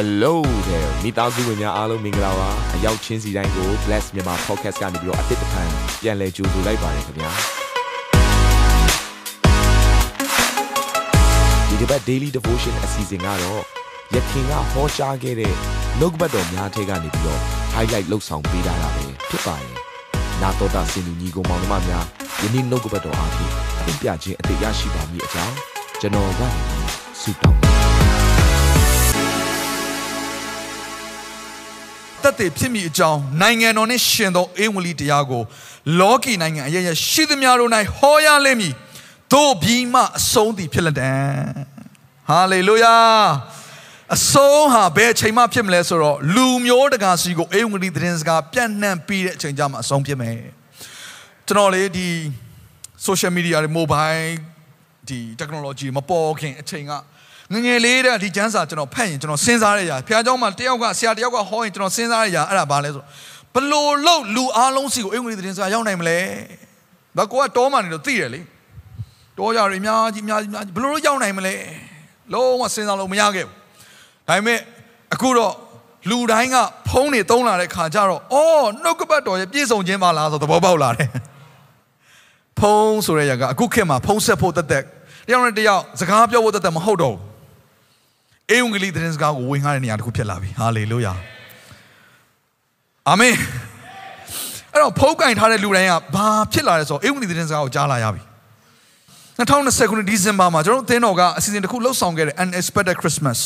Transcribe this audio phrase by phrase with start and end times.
[0.00, 0.34] Hello
[0.68, 5.62] there မိသားစုဝင်များအားလုံးမင်္ဂလာပါအရောက်ချင်းစီတိုင်းကို Bless မြန်မာ Podcast ကနေပြီးတော့အသစ်တစ်ခါ
[6.02, 7.30] ပြန်လည်ကြိုဆိုလိုက်ပါတယ်ခင်ဗျာ
[11.68, 13.62] ဒီတစ်ပတ် Daily Devotion အစီအစဉ်ကတော့
[14.14, 15.54] ယခင်ကဟောကြားခဲ့တဲ့
[15.98, 17.40] နှုတ်ကပတ်တော်များထဲကနေပြီးတော့
[17.74, 19.74] highlight လောက်ဆောင်ပေးထားတာပဲဖြစ်ပါတယ်
[20.42, 22.04] နာတော်တာစင်လူညီကောင်မောင်နှမများ
[22.42, 23.52] ယနေ့နှုတ်ကပတ်တော်အားဖြင့်
[23.88, 25.56] အပြခြင်းအသေးရရှိပါမည်အကြောင်း
[26.00, 26.48] ကျွန်တော်ကနေ
[27.22, 27.87] ဆုတောင်း
[32.28, 35.42] တက်တည်ဖြစ်မိအကြောင်းနိုင်ငံတော်နှင့်ရှင်သောအေဝံလီတရားကို
[36.00, 38.74] လောကီနိုင်ငံအရရရှိသမျှတို့၌ဟောရလိမ့်မည်
[39.32, 41.12] တို့ပြီးမှအဆုံးသည်ဖြစ်လက်တံ
[42.28, 42.96] ဟာလေလုယာ
[44.16, 50.38] အဆုံးဟာဘယ်အချိန်မှဖြစ်မလဲဆိုတော့လူမျိုးတကာစီကိုအေဝံလီသတင်းစကားပြန့်နှံ့ပြီးတဲ့အချိန်ကြမှာအဆုံးဖြစ်မယ်
[51.46, 52.08] ကျွန်တော်လေဒီ
[53.06, 54.28] social media တွေ mobile
[55.08, 56.92] ဒီ technology မပေါ်ခင်အချိန်က
[57.52, 63.02] ငငယ်လေးတဲ့ဒီကျမ်းစာကျွန်တော်ဖတ်ရင်ကျွန်တော်စဉ်းစားရရဘုရားကျောင်းမှာတယောက်ကဆရာတယောက်ကဟောရင်ကျွန်တော်စဉ်းစားရရအဲ့ဒါဘာလဲဆို
[63.54, 66.18] ဘလို့လို့လူအားလုံးစီကိုအင်္ဂလိပ်သတင်းစကားရောက်နိုင်မလဲ
[67.16, 68.40] ဘာကိုကတောမှနေလို့သိရလေ
[69.38, 71.54] တောကြရအများကြီးအများကြီးဘလို့လို့ရောက်နိုင်မလဲ
[72.32, 73.54] လုံးဝစဉ်းစားလို့မရခဲ့ဘူး
[74.28, 74.58] ဒါပေမဲ့
[75.14, 75.54] အခုတော့
[76.10, 76.56] လူတိုင်းက
[76.88, 81.08] ဖုန်းတွေသုံးလာတဲ့ခါကျတော့အော်နှုတ်ကပတ်တော်ရဲ့ပြည့်စုံခြင်းပါလားဆိုသဘောပေါက်လာတယ်
[82.58, 84.84] ဖုန်းဆိုတဲ့ရကအခုခေတ်မှာဖုန်းဆက်ဖို့တက်တက်
[85.28, 87.27] တယောက်နဲ့တယောက်စကားပြောဖို့တက်တက်မဟုတ်တော့ဘူး
[88.50, 91.12] အေဝံဂေလိသတင်းစကားကိုဝင်ကားတဲ့နေရာတစ်ခုဖြစ်လာပြီဟာလေလုယာ
[93.08, 93.34] အာမင်
[94.72, 98.22] အဲ့တော့ဖုန်းကင်ထားတဲ့လူတိုင်းကဘာဖြစ်လာလဲဆိုတော့အေဝံဂေလိသတင်းစကားကိုကြားလာရပြီ
[99.38, 103.38] 2020ခုနှစ်ဒီဇင်ဘာမှာကျွန်တော်တို့အသင်းတော်ကအစီအစဉ်တစ်ခုလှုပ်ဆောင်ခဲ့တဲ့ Unexpected Christmas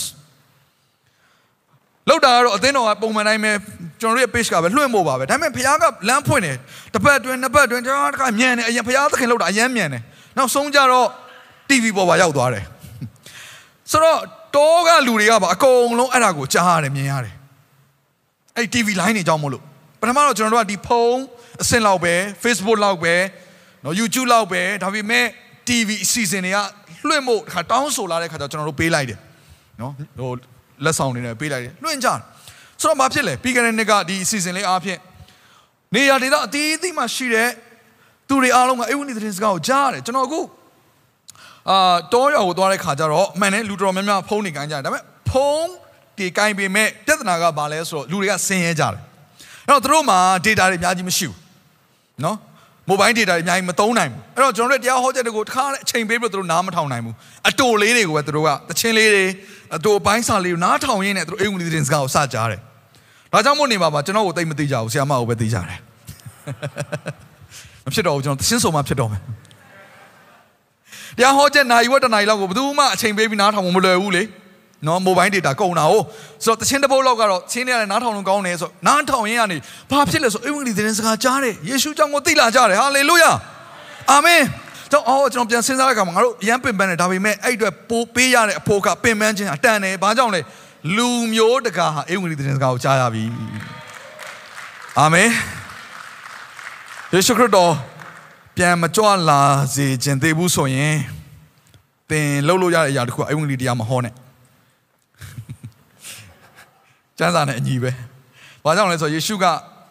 [2.08, 3.52] လောက်တာကတော့အသင်းတော်ကပုံမှန်တိုင်းပဲ
[4.00, 6.56] ကျွန်တော်တို့ရဲ့ page ကပဲလွှင့်ဖို့ပါပဲဒါပေမဲ့ဖခင်ကလမ်းဖွင့်တယ်
[6.94, 10.02] တစ်ပတ်အတွင်းနှစ်ပတ်အတွင်းကျွန်တော်ကမြန်တယ်အရင်ဖခင်သခင်လောက်တာအရင်မြန်တယ်
[10.36, 11.08] နောက်ဆုံးကြတော့
[11.68, 12.64] TV ပေါ်ပါရောက်သွားတယ်
[13.90, 14.18] ဆိုတော့
[14.56, 17.34] တောကလူတွေကပါအကုန်လုံးအဲ့ဒါကိုကြားရတယ်မြင်ရတယ်
[18.56, 19.62] အဲ့ TV line တွေကြောင်းမလို့
[20.00, 21.20] ပထမတော့ကျွန်တော်တို့ကဒီဖုန်း
[21.62, 23.14] အဆင့်လောက်ပဲ Facebook လောက်ပဲ
[23.84, 25.26] နော် YouTube လောက်ပဲဒါပေမဲ့
[25.68, 26.58] TV အစီအစဉ်တွေက
[27.08, 29.18] လွှင့်ဖို့ခါတောင်းဆိုလာတဲ့ခါကျကျွန်တော်တို့ပေးလိုက်တယ်
[29.80, 30.30] နော်ဟို
[30.84, 32.08] လက်ဆောင်တွေနဲ့ပေးလိုက်တယ်လွှင့်ကြ
[32.82, 35.00] ဆိုတော့ဘာဖြစ်လဲပြီးခဲ့တဲ့နှစ်ကဒီအစီအစဉ်လေးအားဖြင့်
[35.94, 37.50] နေရာဒေသအသီးသီးမှာရှိတဲ့
[38.28, 40.40] သူတွေအားလုံးကအေဝံဂေလိသတင်းစကားကိုကြားရတယ်ကျွန်တော်အခု
[41.70, 45.70] အာတောရွာကိုသွားတဲ့ခါကျတော့အမှန်နဲ့လူတော်များများဖုန်းနေကိုင်းကြတယ်ဒါပေမဲ့ဖုန်း
[46.18, 49.00] ဒီကိုင်းပေမဲ့ပြဿနာကဘာလဲဆိုတော့လူတွေကဆင်းရဲကြတယ်
[49.66, 51.36] အဲ့တော့သူတို့မှာ data တွေအများကြီးမရှိဘူး
[52.24, 52.36] နော်
[52.88, 57.14] mobile data တွေအများကြီးမသုံးနိုင်ဘူးအဲ့တော့ကျွန်တော်တို့တရားဟောချက်တွေကိုတစ်ခါအချိန်ပေးပြီးတော့သူတို့နားမထောင်နိုင်ဘူး
[57.48, 59.24] အတိုလေးတွေကိုပဲသူတို့ကတချင်းလေးတွေ
[59.76, 62.60] အတိုအပိုင်းစာလေးကိုနားထောင်ရင်းနဲ့သူတို့အိမ်ဝင်တဲ့စကားကိုစကြားတယ်
[63.32, 65.78] ဒါကြောင့်မို့နေပါပါကျွန်တော်ကိုသိမသိကြဘူးဆရာမကိုပဲသိကြတယ်
[67.84, 69.22] မဖြစ်တော့ဘူးကျွန်တော်တချင်းစုံမှဖြစ်တော့မယ်
[71.18, 74.22] တရားဟောချက်နိုင်ဝက်တနိုင်လောက်ကိုဘယ်သူမှအချိန်ပေးပြီးနားထောင်မလွယ်ဘူးလေ
[74.86, 76.04] နော် mobile data ကုန်တာဟုတ်
[76.44, 79.56] ဆိုတော့တချင်းတစ်ပုတ်လောက်ကတော့ချင်းနေရတယ်နားထောင်လို့ကောင်းတယ်ဆိုတော့နားထောင်ရင်းကနေ
[79.90, 83.30] ဘာဖြစ်လဲဆိုအင်္ဂလိပ်သတင်းစကားကြားတယ်ယေရှုကြောင့်ကိုသိလာကြတယ်ဟာလေလုယာ
[84.10, 84.40] အာမင်
[84.92, 90.40] တော့အော်ကျွန်တော်ပြန်စဉ်းစားတဲ့အခါမှာငါတို့အရန်ပင်ပန်းတယ်ဒါပေမဲ့အဲ့အတွက်ပိုးပေးရတဲ့အဖို့ကပင်ပန်းခြင်းအတန်တယ်ဘာကြောင့်လဲ
[90.96, 93.24] လူမျိုးတကာဟာအင်္ဂလိပ်သတင်းစကားကိုကြားရပြီ
[94.98, 95.28] အာမင်
[97.12, 97.72] ယေရှုခရစ်တော်
[98.56, 99.40] ပြန်မကြွလာ
[99.74, 100.96] စေခြင်းသေးဘူးဆိုရင်
[102.10, 104.14] သင်လှုပ်လို့ရတဲ့အရာတခုအင်္ဂလိပ်တရားမဟောနဲ့
[107.18, 107.90] ကျမ်းစာနဲ့အညီပဲ။
[108.64, 109.44] ဘာကြောင့်လဲဆိုတော့ယေရှုက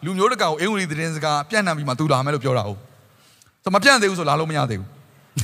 [0.06, 2.80] လူမျိုးတကာကိုအင်္ဂလိပ်သတင်းစကားပြန့်နှံ့ပြီးမှသူလာမယ်လို့ပြောတာဟုတ်။
[3.64, 4.90] ဆိုမပြန့်သေးဘူးဆိုလာလို့မရသေးဘူး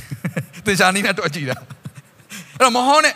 [0.66, 1.56] ။သင်္ချာနီးနဲ့တွေ့ကြည့်တာ။
[2.58, 3.14] အဲ့တော့မဟောနဲ့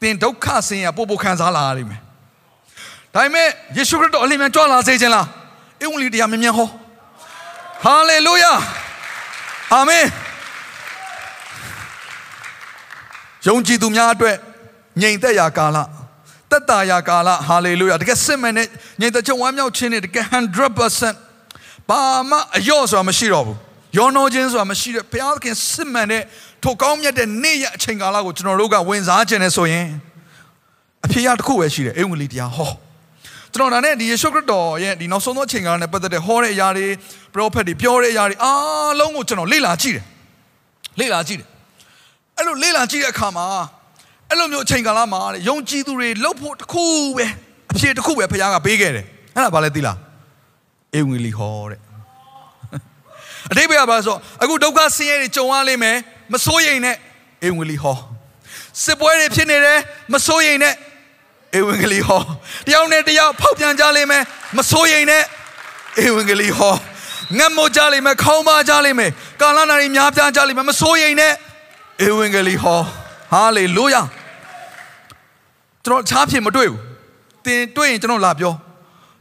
[0.00, 2.00] သင်ဒုက္ခဆင်းရဲပို့ပို့ခံစားလာရလိမ့်မယ်။
[3.14, 5.26] ဒါပေမဲ့ယေရှုခရစ်တော်အလင်းမြန်ကြွလာစေခြင်းလား။
[5.80, 6.68] အင်္ဂလိပ်တရားမြန်မြန်ဟော။
[7.84, 8.52] ဟာလေလုယာ။
[9.74, 10.06] အာမင်။
[13.46, 14.36] ယုံကြည်သူများအတွက်
[15.00, 15.78] ငြိမ်သက်ရာကာလ
[16.50, 18.66] တက်တာရာကာလဟာလေလုယာတကယ်စစ်မှန်တဲ့
[19.00, 20.24] ညင်တချုံဝမ်းမြောက်ခြင်းနဲ့တကယ်
[20.90, 23.58] 100%ဘာမှအယော့ဆိုတာမရှိတော့ဘူး
[23.96, 26.22] ယောနောခြင်းဆိုတာမရှိတဲ့ဘုရားသခင်စစ်မှန်တဲ့
[26.62, 29.88] ထိုကောင်းမြတ်တဲ့နေ့ရအချိန်ကာလကိုကျွန်တော်တို့ကဝင်စားခြင်းနဲ့ဆိုရင်
[31.04, 32.83] အဖြစ်အတစ်ခုပဲရှိတယ်အင်္ဂလိပ်တရားဟော
[33.54, 36.86] ကျွန်တော်ဒါနဲ့ဒီယေရှုခရစ်တော်ရဲ့ဒီနောက်ဆုံးသောအချိန်ကာလနဲ့ပတ်သက်တဲ့ဟောတဲ့အရာတွေ
[37.34, 40.04] ပရောဖက်တွေပြောတဲ့အရာတွေအားလုံးကိုကျွန်တော်လေ့လာကြည့်တယ်
[41.00, 41.48] လေ့လာကြည့်တယ်
[42.36, 43.46] အဲ့လိုလေ့လာကြည့်တဲ့အခါမှာ
[44.30, 46.84] အဲ့လိုမျိုးအချိန်ကာလမှာတဲ့ယုံကြည်သူတွေလှုပ်ဖို့တစ်ခု
[47.16, 47.26] ပဲ
[47.72, 49.98] အဖြစ်တစ်ခုပဲဖခင်ကပေးခဲ့တယ်အဲ့ဒါဘာလဲသိလား
[50.94, 51.80] အေဝံဂေလိဟောတဲ့
[53.50, 55.96] အတိပ္ပယ်ကဘာဆိုအခုဒုက္ခဆင်းရဲတွေကြုံရလိမ့်မယ်
[56.32, 56.96] မစိုးရိမ်နဲ့
[57.44, 57.96] အေဝံဂေလိဟော
[58.84, 59.80] စစ်ပွဲတွေဖြစ်နေတယ်
[60.12, 60.74] မစိုးရိမ်နဲ့
[61.54, 62.20] အေဝံဂေလိဟော
[62.66, 64.22] တယောက်နဲ့တယောက်ဖောက်ပြန်ကြလိမ့်မယ်
[64.56, 65.22] မစိုးရိမ်နဲ့
[66.00, 66.74] အေဝံဂေလိဟော
[67.38, 69.10] ငတ်မို့ကြလိမ့်မယ်ခေါင်းပါကြလိမ့်မယ်
[69.40, 71.32] ကာလနာတွေများပြားကြလိမ့်မယ်မစိုးရိမ်နဲ့
[72.02, 72.80] အေဝံဂေလိဟော
[73.32, 74.02] ဟာလေလုယာ
[75.84, 76.80] ကျွန်တော်ချားဖြစ်မတွေ့ဘူး
[77.44, 78.52] တင်တွေ့ရင်ကျွန်တော်လာပြော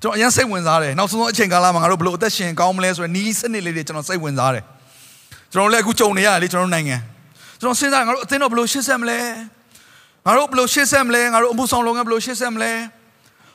[0.01, 4.63] ကျွန်တော်အရင်စိတ်ဝင်စားတယ်နောက်ဆုံးအချိန်ကာလမှာငါတို့ဘလို့အသက်ရှင်ကောင်းမလဲဆိုတဲ့နီးစနစ်လေးတွေကျွန်တော်စိတ်ဝင်စားတယ်
[5.51, 6.97] ကျွန်တော်လည်းအခုကြုံနေရတယ်လေကျွန်တော်နိုင်ငံ
[7.59, 9.19] ကျွန်တော်စဉ်းစားငါတို့အသင်းတော်ဘလို့ရှေ့ဆက်မလဲ
[10.25, 12.71] ငါတို့ဘလို့ရှေ့ဆက်မလဲငါတို့အမှုဆောင်လုပ်ငန်းဘလို့ရှေ့ဆက်မလဲ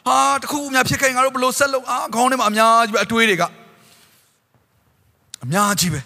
[0.07, 3.45] ဟာတခုအများဖြစ်ခဲ့ငါတို့ဘလို့ဆက်လုပ်အာခေါင်းထဲမှာအများကြီးပဲအတွေးတွေက
[5.45, 6.01] အများကြီးပဲ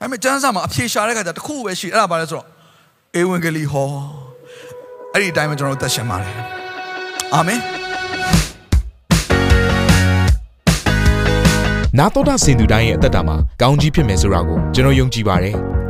[0.00, 2.46] အဲ့မဲ့ကျမ်းစာမှာအဖြေရှာတဲ့ခါကျတခုပဲရှိအဲ့ဒါပါလဲဆိုတော့
[3.20, 3.88] ဧဝံဂေလိဟော
[5.12, 6.34] အဲ့ဒီအတိုင်းပဲကျွန်တော်တို့သက်ရှင်ပါတယ်
[7.34, 7.60] အာမင်
[11.98, 15.56] နာတော်တာစင်သူတိုင်းရဲ့အသက်တာမှာကောင်းကြီးဖြစ်မယ်ဆိုတာကိုကျွန်တော်ယုံကြည်ပါတယ်။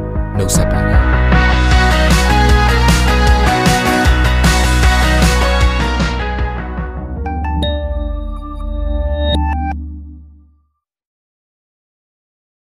[0.37, 1.20] နှုတ်ဆက်ပါတယ်